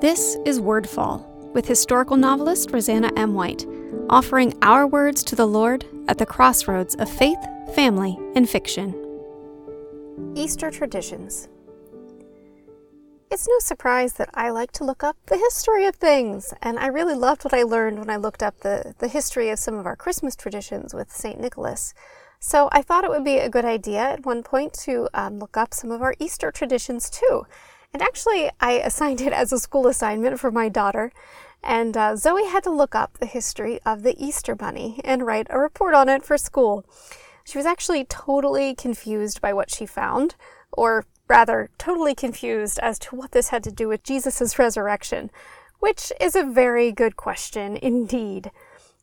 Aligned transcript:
This 0.00 0.36
is 0.44 0.60
Wordfall 0.60 1.26
with 1.54 1.66
historical 1.66 2.16
novelist 2.16 2.70
Roseanna 2.70 3.10
M. 3.16 3.34
White, 3.34 3.66
offering 4.08 4.56
our 4.62 4.86
words 4.86 5.24
to 5.24 5.34
the 5.34 5.44
Lord 5.44 5.84
at 6.06 6.18
the 6.18 6.24
crossroads 6.24 6.94
of 6.94 7.10
faith, 7.10 7.38
family, 7.74 8.16
and 8.36 8.48
fiction. 8.48 8.94
Easter 10.36 10.70
traditions. 10.70 11.48
It's 13.32 13.48
no 13.48 13.58
surprise 13.58 14.12
that 14.12 14.30
I 14.34 14.50
like 14.50 14.70
to 14.72 14.84
look 14.84 15.02
up 15.02 15.16
the 15.26 15.36
history 15.36 15.84
of 15.86 15.96
things, 15.96 16.54
and 16.62 16.78
I 16.78 16.86
really 16.86 17.16
loved 17.16 17.42
what 17.42 17.52
I 17.52 17.64
learned 17.64 17.98
when 17.98 18.08
I 18.08 18.18
looked 18.18 18.44
up 18.44 18.60
the, 18.60 18.94
the 19.00 19.08
history 19.08 19.50
of 19.50 19.58
some 19.58 19.74
of 19.74 19.84
our 19.84 19.96
Christmas 19.96 20.36
traditions 20.36 20.94
with 20.94 21.10
St. 21.10 21.40
Nicholas. 21.40 21.92
So 22.38 22.68
I 22.70 22.82
thought 22.82 23.02
it 23.02 23.10
would 23.10 23.24
be 23.24 23.38
a 23.38 23.50
good 23.50 23.64
idea 23.64 23.98
at 23.98 24.24
one 24.24 24.44
point 24.44 24.74
to 24.84 25.08
um, 25.12 25.40
look 25.40 25.56
up 25.56 25.74
some 25.74 25.90
of 25.90 26.02
our 26.02 26.14
Easter 26.20 26.52
traditions 26.52 27.10
too. 27.10 27.46
And 27.92 28.02
actually, 28.02 28.50
I 28.60 28.72
assigned 28.72 29.20
it 29.20 29.32
as 29.32 29.52
a 29.52 29.58
school 29.58 29.86
assignment 29.86 30.38
for 30.38 30.50
my 30.50 30.68
daughter. 30.68 31.12
And 31.62 31.96
uh, 31.96 32.16
Zoe 32.16 32.46
had 32.46 32.62
to 32.64 32.70
look 32.70 32.94
up 32.94 33.18
the 33.18 33.26
history 33.26 33.80
of 33.84 34.02
the 34.02 34.14
Easter 34.22 34.54
Bunny 34.54 35.00
and 35.04 35.26
write 35.26 35.46
a 35.50 35.58
report 35.58 35.94
on 35.94 36.08
it 36.08 36.24
for 36.24 36.38
school. 36.38 36.84
She 37.44 37.58
was 37.58 37.66
actually 37.66 38.04
totally 38.04 38.74
confused 38.74 39.40
by 39.40 39.52
what 39.52 39.70
she 39.70 39.86
found, 39.86 40.36
or 40.70 41.06
rather, 41.28 41.70
totally 41.78 42.14
confused 42.14 42.78
as 42.80 42.98
to 43.00 43.16
what 43.16 43.32
this 43.32 43.48
had 43.48 43.64
to 43.64 43.72
do 43.72 43.88
with 43.88 44.02
Jesus' 44.02 44.58
resurrection, 44.58 45.30
which 45.80 46.12
is 46.20 46.36
a 46.36 46.44
very 46.44 46.92
good 46.92 47.16
question 47.16 47.76
indeed. 47.76 48.50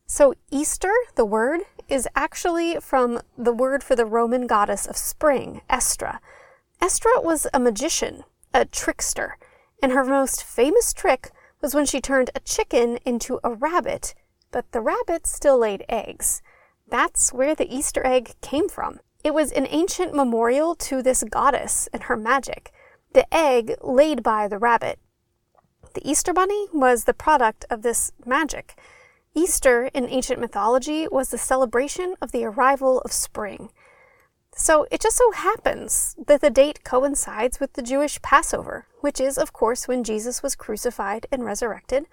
So, 0.05 0.35
Easter, 0.51 0.93
the 1.15 1.25
word, 1.25 1.61
is 1.89 2.07
actually 2.15 2.77
from 2.79 3.19
the 3.37 3.53
word 3.53 3.83
for 3.83 3.95
the 3.95 4.05
Roman 4.05 4.45
goddess 4.45 4.85
of 4.85 4.95
spring, 4.95 5.61
Estra. 5.69 6.19
Estra 6.79 7.19
was 7.21 7.47
a 7.53 7.59
magician 7.59 8.23
a 8.55 8.63
trickster, 8.63 9.37
and 9.83 9.91
her 9.91 10.05
most 10.05 10.41
famous 10.41 10.93
trick 10.93 11.31
was 11.61 11.75
when 11.75 11.85
she 11.85 11.99
turned 11.99 12.31
a 12.33 12.39
chicken 12.39 12.97
into 13.05 13.37
a 13.43 13.53
rabbit, 13.53 14.15
but 14.49 14.71
the 14.71 14.79
rabbit 14.79 15.27
still 15.27 15.57
laid 15.57 15.83
eggs. 15.89 16.41
That's 16.87 17.33
where 17.33 17.53
the 17.53 17.71
Easter 17.75 18.05
egg 18.07 18.35
came 18.41 18.69
from. 18.69 19.01
It 19.25 19.33
was 19.33 19.51
an 19.51 19.67
ancient 19.69 20.15
memorial 20.15 20.73
to 20.75 21.01
this 21.01 21.23
goddess 21.23 21.89
and 21.91 22.03
her 22.03 22.15
magic, 22.15 22.71
the 23.13 23.25
egg 23.33 23.75
laid 23.81 24.23
by 24.23 24.47
the 24.47 24.57
rabbit. 24.57 24.99
The 25.93 26.09
Easter 26.09 26.31
bunny 26.31 26.67
was 26.71 27.03
the 27.03 27.13
product 27.13 27.65
of 27.69 27.81
this 27.81 28.13
magic. 28.25 28.79
Easter 29.33 29.89
in 29.93 30.05
ancient 30.05 30.39
mythology 30.39 31.09
was 31.11 31.29
the 31.29 31.37
celebration 31.37 32.15
of 32.21 32.31
the 32.31 32.45
arrival 32.45 33.01
of 33.01 33.11
spring. 33.11 33.69
So 34.57 34.87
it 34.89 35.01
just 35.01 35.17
so 35.17 35.31
happens 35.31 36.15
that 36.27 36.39
the 36.39 36.49
date 36.49 36.85
coincides 36.85 37.59
with 37.59 37.73
the 37.73 37.81
Jewish 37.81 38.21
Passover, 38.21 38.87
which 39.01 39.19
is, 39.19 39.37
of 39.37 39.51
course, 39.51 39.85
when 39.85 40.01
Jesus 40.03 40.41
was 40.41 40.55
crucified 40.55 41.27
and 41.29 41.43
resurrected. 41.43 42.05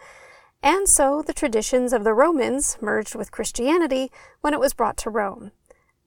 And 0.60 0.88
so 0.88 1.22
the 1.22 1.32
traditions 1.32 1.92
of 1.92 2.02
the 2.02 2.12
Romans 2.12 2.78
merged 2.80 3.14
with 3.14 3.30
Christianity 3.30 4.10
when 4.40 4.54
it 4.54 4.60
was 4.60 4.74
brought 4.74 4.96
to 4.98 5.10
Rome. 5.10 5.52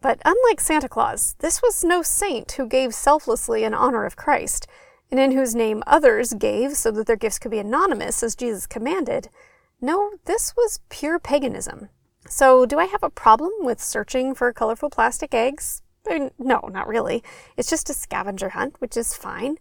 But 0.02 0.22
unlike 0.26 0.60
Santa 0.60 0.90
Claus, 0.90 1.36
this 1.40 1.62
was 1.62 1.86
no 1.86 2.02
saint 2.02 2.52
who 2.52 2.68
gave 2.68 2.94
selflessly 2.94 3.64
in 3.64 3.74
honor 3.74 4.06
of 4.06 4.18
Christ, 4.18 4.68
and 5.10 5.20
in 5.20 5.32
whose 5.32 5.56
name 5.56 5.84
others 5.88 6.34
gave 6.34 6.74
so 6.74 6.92
that 6.92 7.08
their 7.08 7.16
gifts 7.16 7.40
could 7.40 7.52
be 7.52 7.60
anonymous 7.60 8.22
as 8.22 8.36
Jesus 8.36 8.68
commanded. 8.68 9.30
No, 9.80 10.12
this 10.26 10.54
was 10.58 10.82
pure 10.90 11.18
paganism. 11.18 11.90
So, 12.28 12.66
do 12.66 12.78
I 12.78 12.86
have 12.86 13.04
a 13.04 13.10
problem 13.10 13.52
with 13.62 13.82
searching 13.82 14.36
for 14.36 14.52
colorful 14.52 14.90
plastic 14.90 15.34
eggs? 15.34 15.82
No, 16.38 16.70
not 16.72 16.88
really. 16.88 17.24
It's 17.58 17.70
just 17.70 17.90
a 17.90 17.94
scavenger 17.94 18.50
hunt, 18.50 18.76
which 18.80 18.98
is 18.98 19.16
fine. 19.16 19.58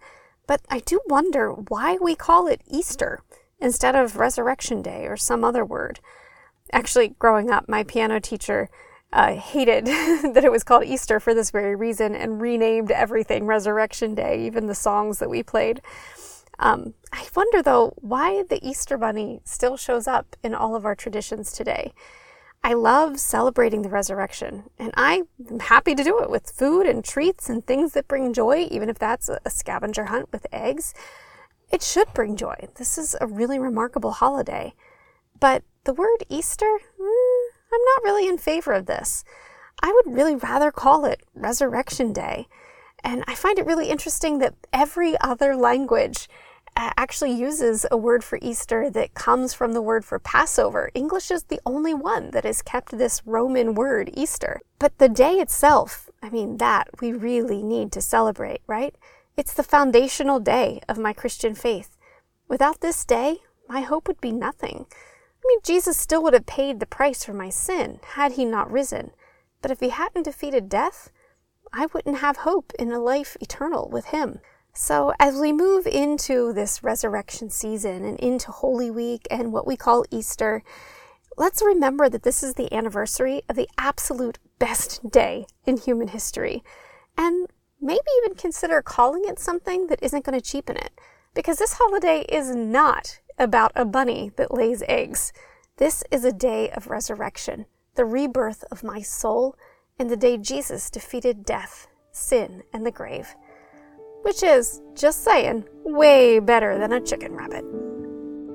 But 0.47 0.61
I 0.69 0.81
do 0.81 1.01
wonder 1.07 1.51
why 1.51 1.97
we 2.01 2.15
call 2.15 2.47
it 2.47 2.61
Easter 2.67 3.23
instead 3.61 3.95
of 3.95 4.17
Resurrection 4.17 4.83
Day 4.83 5.07
or 5.07 5.17
some 5.17 5.45
other 5.45 5.65
word. 5.65 6.01
Actually, 6.73 7.09
growing 7.19 7.51
up, 7.51 7.69
my 7.69 7.83
piano 7.83 8.21
teacher 8.21 8.69
uh, 9.13 9.35
hated 9.37 9.87
that 9.87 10.45
it 10.45 10.53
was 10.53 10.65
called 10.65 10.85
Easter 10.85 11.21
for 11.21 11.35
this 11.35 11.51
very 11.51 11.75
reason 11.75 12.15
and 12.15 12.41
renamed 12.41 12.91
everything 12.91 13.47
Resurrection 13.47 14.15
Day, 14.15 14.45
even 14.45 14.67
the 14.67 14.75
songs 14.75 15.19
that 15.19 15.31
we 15.31 15.43
played. 15.43 15.81
Um, 16.59 16.95
I 17.13 17.27
wonder, 17.35 17.63
though, 17.63 17.95
why 17.97 18.43
the 18.43 18.65
Easter 18.67 18.99
Bunny 18.99 19.41
still 19.45 19.77
shows 19.77 20.07
up 20.07 20.37
in 20.43 20.55
all 20.55 20.77
of 20.77 20.85
our 20.85 20.95
traditions 20.95 21.53
today. 21.53 21.93
I 22.67 22.73
love 22.73 23.21
celebrating 23.21 23.83
the 23.83 23.91
resurrection, 23.91 24.65
and 24.79 24.91
I'm 24.97 25.29
happy 25.61 25.95
to 25.95 26.03
do 26.03 26.23
it 26.23 26.31
with 26.31 26.51
food 26.51 26.87
and 26.87 27.05
treats 27.05 27.51
and 27.51 27.63
things 27.63 27.93
that 27.93 28.09
bring 28.09 28.33
joy, 28.33 28.67
even 28.71 28.89
if 28.89 28.99
that's 28.99 29.29
a 29.29 29.51
scavenger 29.51 30.07
hunt 30.07 30.33
with 30.33 30.47
eggs. 30.51 30.95
It 31.71 31.83
should 31.83 32.15
bring 32.15 32.37
joy. 32.37 32.69
This 32.77 32.97
is 32.97 33.15
a 33.21 33.27
really 33.27 33.59
remarkable 33.59 34.13
holiday. 34.13 34.73
But 35.39 35.63
the 35.85 35.93
word 35.93 36.25
Easter, 36.31 36.79
mm, 36.99 37.47
I'm 37.71 37.81
not 37.97 38.03
really 38.03 38.27
in 38.27 38.39
favor 38.39 38.73
of 38.73 38.87
this. 38.87 39.25
I 39.83 39.93
would 39.93 40.15
really 40.17 40.35
rather 40.35 40.73
call 40.73 41.05
it 41.05 41.21
Resurrection 41.35 42.15
Day. 42.15 42.49
And 43.03 43.25
I 43.27 43.35
find 43.35 43.59
it 43.59 43.67
really 43.67 43.91
interesting 43.91 44.39
that 44.39 44.55
every 44.73 45.21
other 45.21 45.55
language 45.55 46.31
actually 46.77 47.33
uses 47.33 47.87
a 47.91 47.97
word 47.97 48.25
for 48.25 48.39
Easter 48.43 48.91
that 48.91 49.15
comes 49.15 49.55
from 49.55 49.73
the 49.73 49.83
word 49.83 50.05
for 50.05 50.19
Passover. 50.19 50.91
English 50.95 51.31
is 51.31 51.45
the 51.45 51.61
only 51.65 51.95
one 51.95 52.31
that 52.33 52.45
has 52.45 52.63
kept 52.63 52.97
this 52.97 53.23
Roman 53.25 53.75
word 53.75 54.11
Easter. 54.15 54.61
But 54.79 54.99
the 54.99 55.09
day 55.09 55.35
itself, 55.35 56.11
I 56.23 56.31
mean, 56.31 56.57
that 56.59 56.89
we 57.01 57.13
really 57.13 57.63
need 57.63 57.93
to 57.93 58.01
celebrate, 58.01 58.63
right? 58.67 58.95
It's 59.37 59.55
the 59.55 59.63
foundational 59.63 60.41
day 60.41 60.81
of 60.89 60.99
my 60.99 61.13
Christian 61.13 61.55
faith. 61.55 61.97
Without 62.49 62.81
this 62.81 63.05
day, 63.05 63.39
my 63.69 63.81
hope 63.81 64.09
would 64.09 64.21
be 64.21 64.33
nothing. 64.33 64.87
I 64.91 65.45
mean, 65.47 65.61
Jesus 65.63 65.97
still 65.97 66.23
would 66.23 66.35
have 66.35 66.47
paid 66.47 66.81
the 66.81 66.87
price 66.87 67.25
for 67.25 67.35
my 67.35 67.51
sin 67.51 68.01
had 68.15 68.33
he 68.33 68.45
not 68.45 68.71
risen. 68.71 69.11
But 69.63 69.71
if 69.71 69.81
he 69.81 69.91
hadn't 69.91 70.25
defeated 70.25 70.69
death, 70.69 71.11
I 71.73 71.87
wouldn't 71.93 72.19
have 72.19 72.39
hope 72.39 72.73
in 72.79 72.93
a 72.93 72.99
life 72.99 73.37
eternal 73.41 73.89
with 73.89 74.07
him. 74.07 74.41
So, 74.77 75.13
as 75.21 75.37
we 75.37 75.53
move 75.53 75.87
into 75.87 76.53
this 76.53 76.83
resurrection 76.83 77.49
season 77.49 78.05
and 78.05 78.19
into 78.19 78.51
Holy 78.51 78.91
Week 78.91 79.25
and 79.31 79.53
what 79.53 79.69
we 79.69 79.77
call 79.77 80.05
Easter, 80.11 80.65
let's 81.37 81.63
remember 81.63 82.09
that 82.09 82.25
this 82.25 82.43
is 82.43 82.55
the 82.55 82.73
anniversary 82.75 83.43
of 83.49 83.55
the 83.55 83.69
absolute 83.79 84.41
best 84.59 85.09
day 85.13 85.47
in 85.65 85.77
human 85.77 86.09
history. 86.09 86.65
And 87.17 87.47
maybe 87.81 88.01
even 88.25 88.35
consider 88.37 88.83
calling 88.83 89.23
it 89.27 89.39
something 89.39 89.87
that 89.87 90.03
isn't 90.03 90.25
going 90.25 90.39
to 90.39 90.45
cheapen 90.45 90.77
it. 90.77 90.91
Because 91.35 91.59
this 91.59 91.75
holiday 91.79 92.25
is 92.29 92.53
not 92.53 93.21
about 93.39 93.71
a 93.77 93.85
bunny 93.85 94.33
that 94.35 94.53
lays 94.53 94.83
eggs. 94.89 95.33
This 95.77 96.03
is 96.11 96.25
a 96.25 96.33
day 96.33 96.71
of 96.71 96.89
resurrection, 96.89 97.67
the 97.95 98.05
rebirth 98.05 98.65
of 98.73 98.83
my 98.83 99.03
soul, 99.03 99.55
and 100.01 100.11
the 100.11 100.17
day 100.17 100.37
Jesus 100.37 100.91
defeated 100.91 101.45
death, 101.45 101.87
sin, 102.11 102.65
and 102.73 102.85
the 102.85 102.91
grave 102.91 103.37
which 104.25 104.43
is, 104.43 104.81
just 104.95 105.23
saying, 105.23 105.65
way 105.85 106.39
better 106.39 106.79
than 106.79 106.93
a 106.93 107.01
chicken 107.01 107.35
rabbit. 107.35 107.65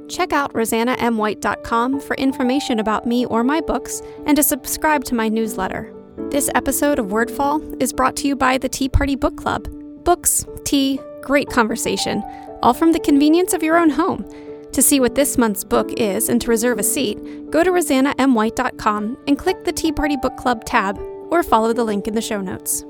Check 0.09 0.34
out 0.34 0.52
roseannamwhite.com 0.53 2.00
for 2.00 2.16
information 2.16 2.80
about 2.80 3.06
me 3.06 3.25
or 3.28 3.44
my 3.44 3.62
books 3.62 4.02
and 4.25 4.35
to 4.35 4.41
subscribe 4.41 5.03
to 5.06 5.16
my 5.16 5.29
newsletter. 5.29 5.94
This 6.31 6.50
episode 6.56 6.97
of 6.97 7.08
Wordfall 7.08 7.81
is 7.81 7.94
brought 7.94 8.16
to 8.18 8.28
you 8.28 8.35
by 8.35 8.58
the 8.58 8.68
Tea 8.68 8.90
Party 8.90 9.16
Book 9.16 9.38
Club. 9.38 9.68
Books, 10.03 10.44
tea, 10.66 11.00
great 11.22 11.50
conversation, 11.50 12.24
all 12.63 12.74
from 12.74 12.91
the 12.91 13.00
convenience 13.00 13.53
of 13.53 13.62
your 13.62 13.78
own 13.78 13.91
home. 13.91 14.25
To 14.72 14.81
see 14.81 15.00
what 15.00 15.13
this 15.13 15.38
month's 15.38 15.63
book 15.63 15.91
is 15.97 16.29
and 16.29 16.41
to 16.41 16.50
reserve 16.50 16.79
a 16.79 16.84
seat, 16.84 17.19
go 17.52 17.63
to 17.63 17.72
roseannamwhite.com 17.72 19.18
and 19.28 19.38
click 19.38 19.63
the 19.63 19.72
Tea 19.72 19.91
Party 19.91 20.18
Book 20.18 20.35
Club 20.35 20.66
tab 20.66 20.97
or 21.29 21.44
follow 21.44 21.74
the 21.74 21.84
link 21.84 22.08
in 22.08 22.16
the 22.16 22.22
show 22.22 22.41
notes. 22.41 22.84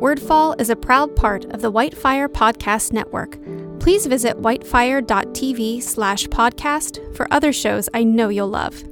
Wordfall 0.00 0.60
is 0.60 0.70
a 0.70 0.76
proud 0.76 1.16
part 1.16 1.44
of 1.46 1.60
the 1.60 1.72
Whitefire 1.72 2.28
Podcast 2.28 2.92
Network. 2.92 3.36
Please 3.80 4.06
visit 4.06 4.36
whitefire.tv 4.36 5.82
slash 5.82 6.28
podcast 6.28 7.16
for 7.16 7.26
other 7.32 7.52
shows 7.52 7.88
I 7.92 8.04
know 8.04 8.28
you'll 8.28 8.46
love. 8.46 8.87